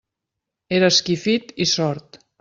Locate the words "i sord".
1.65-2.19